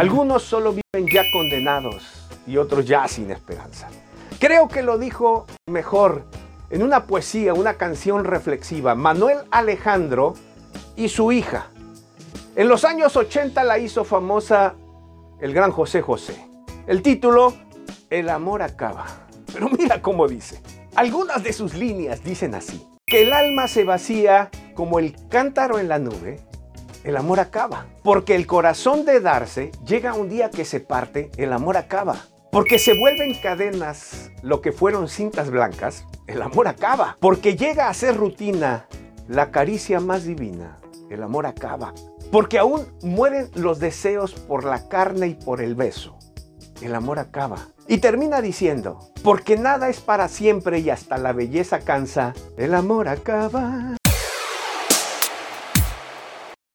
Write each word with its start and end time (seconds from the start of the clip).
Algunos 0.00 0.44
solo 0.44 0.72
viven 0.72 1.10
ya 1.12 1.30
condenados 1.30 2.26
y 2.46 2.56
otros 2.56 2.86
ya 2.86 3.06
sin 3.06 3.30
esperanza. 3.30 3.90
Creo 4.38 4.66
que 4.66 4.82
lo 4.82 4.96
dijo 4.96 5.44
mejor 5.66 6.24
en 6.70 6.82
una 6.82 7.04
poesía, 7.04 7.52
una 7.52 7.74
canción 7.74 8.24
reflexiva, 8.24 8.94
Manuel 8.94 9.40
Alejandro 9.50 10.32
y 10.96 11.10
su 11.10 11.32
hija. 11.32 11.66
En 12.56 12.68
los 12.68 12.86
años 12.86 13.14
80 13.14 13.62
la 13.62 13.78
hizo 13.78 14.04
famosa 14.04 14.74
el 15.38 15.52
gran 15.52 15.70
José 15.70 16.00
José. 16.00 16.48
El 16.86 17.02
título, 17.02 17.52
El 18.08 18.30
amor 18.30 18.62
acaba. 18.62 19.04
Pero 19.52 19.68
mira 19.68 20.00
cómo 20.00 20.26
dice. 20.28 20.62
Algunas 20.94 21.42
de 21.42 21.52
sus 21.52 21.74
líneas 21.74 22.24
dicen 22.24 22.54
así. 22.54 22.82
Que 23.04 23.24
el 23.24 23.34
alma 23.34 23.68
se 23.68 23.84
vacía 23.84 24.48
como 24.74 24.98
el 24.98 25.14
cántaro 25.28 25.78
en 25.78 25.90
la 25.90 25.98
nube, 25.98 26.40
el 27.04 27.16
amor 27.16 27.40
acaba. 27.40 27.86
Porque 28.02 28.34
el 28.34 28.46
corazón 28.46 29.04
de 29.04 29.20
darse 29.20 29.70
llega 29.84 30.14
un 30.14 30.28
día 30.28 30.50
que 30.50 30.64
se 30.64 30.80
parte, 30.80 31.30
el 31.36 31.52
amor 31.52 31.76
acaba. 31.76 32.16
Porque 32.50 32.78
se 32.78 32.98
vuelven 32.98 33.34
cadenas 33.40 34.30
lo 34.42 34.60
que 34.60 34.72
fueron 34.72 35.08
cintas 35.08 35.50
blancas, 35.50 36.04
el 36.26 36.42
amor 36.42 36.66
acaba. 36.66 37.16
Porque 37.20 37.56
llega 37.56 37.88
a 37.88 37.94
ser 37.94 38.16
rutina 38.16 38.86
la 39.28 39.52
caricia 39.52 40.00
más 40.00 40.24
divina, 40.24 40.80
el 41.10 41.22
amor 41.22 41.46
acaba. 41.46 41.94
Porque 42.32 42.58
aún 42.58 42.86
mueren 43.02 43.50
los 43.54 43.78
deseos 43.78 44.34
por 44.34 44.64
la 44.64 44.88
carne 44.88 45.28
y 45.28 45.34
por 45.34 45.60
el 45.60 45.74
beso, 45.76 46.18
el 46.82 46.94
amor 46.94 47.18
acaba. 47.18 47.68
Y 47.86 47.98
termina 47.98 48.40
diciendo, 48.40 48.98
porque 49.22 49.56
nada 49.56 49.88
es 49.88 50.00
para 50.00 50.28
siempre 50.28 50.80
y 50.80 50.90
hasta 50.90 51.18
la 51.18 51.32
belleza 51.32 51.80
cansa, 51.80 52.34
el 52.56 52.74
amor 52.74 53.08
acaba. 53.08 53.96